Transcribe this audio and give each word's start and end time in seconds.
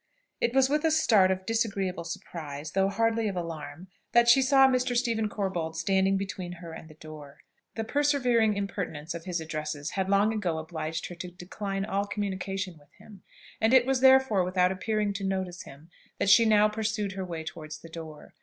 It 0.39 0.55
was 0.55 0.67
with 0.67 0.83
a 0.83 0.89
start 0.89 1.29
of 1.29 1.45
disagreeable 1.45 2.05
surprise, 2.05 2.71
though 2.71 2.89
hardly 2.89 3.27
of 3.27 3.35
alarm, 3.35 3.87
that 4.13 4.27
she 4.27 4.41
saw 4.41 4.67
Mr. 4.67 4.97
Stephen 4.97 5.29
Corbold 5.29 5.75
standing 5.75 6.17
between 6.17 6.53
her 6.53 6.71
and 6.73 6.89
the 6.89 6.95
door. 6.95 7.41
The 7.75 7.83
persevering 7.83 8.55
impertinence 8.55 9.13
of 9.13 9.25
his 9.25 9.39
addresses 9.39 9.91
had 9.91 10.09
long 10.09 10.33
ago 10.33 10.57
obliged 10.57 11.05
her 11.09 11.13
to 11.17 11.29
decline 11.29 11.85
all 11.85 12.05
communication 12.05 12.79
with 12.79 12.91
him, 12.93 13.21
and 13.61 13.75
it 13.75 13.85
was 13.85 14.01
therefore 14.01 14.43
without 14.43 14.71
appearing 14.71 15.13
to 15.13 15.23
notice 15.23 15.65
him 15.65 15.91
that 16.17 16.31
she 16.31 16.45
now 16.45 16.67
pursued 16.67 17.11
her 17.11 17.23
way 17.23 17.43
towards 17.43 17.77
the 17.77 17.87
door. 17.87 18.33